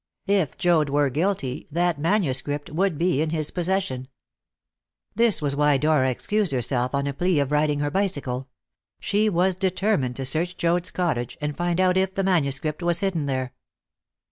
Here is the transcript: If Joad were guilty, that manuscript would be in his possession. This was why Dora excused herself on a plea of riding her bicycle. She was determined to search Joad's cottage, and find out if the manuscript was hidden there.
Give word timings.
If 0.25 0.57
Joad 0.57 0.89
were 0.89 1.11
guilty, 1.11 1.67
that 1.69 1.99
manuscript 1.99 2.71
would 2.71 2.97
be 2.97 3.21
in 3.21 3.29
his 3.29 3.51
possession. 3.51 4.07
This 5.13 5.43
was 5.43 5.55
why 5.55 5.77
Dora 5.77 6.09
excused 6.09 6.51
herself 6.51 6.95
on 6.95 7.05
a 7.05 7.13
plea 7.13 7.39
of 7.39 7.51
riding 7.51 7.81
her 7.81 7.91
bicycle. 7.91 8.49
She 8.99 9.29
was 9.29 9.55
determined 9.55 10.15
to 10.15 10.25
search 10.25 10.57
Joad's 10.57 10.89
cottage, 10.89 11.37
and 11.39 11.55
find 11.55 11.79
out 11.79 11.97
if 11.97 12.15
the 12.15 12.23
manuscript 12.23 12.81
was 12.81 13.01
hidden 13.01 13.27
there. 13.27 13.53